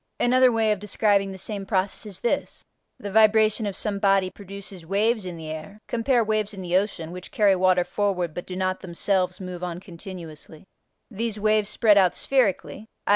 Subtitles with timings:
[0.19, 2.63] Another way of describing the same process is this:
[2.97, 6.25] the vibration of some body produces waves in the air (cf.
[6.25, 10.63] waves in the ocean, which carry water forward but do not themselves move on continuously),
[11.11, 13.09] these waves spread out spherically (i.